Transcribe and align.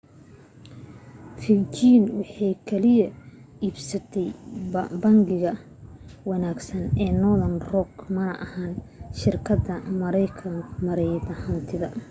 virgin 1.41 2.03
waxay 2.17 2.53
kaliya 2.67 3.07
iibsatay' 3.65 4.27
bangiga 5.01 5.51
wanaagsan’ 6.29 6.83
ee 7.03 7.11
northern 7.21 7.57
rock 7.71 7.91
mana 8.15 8.33
ahan 8.45 8.71
shirkadda 9.19 9.73
maareynta 10.87 11.33
hantida 11.43 11.87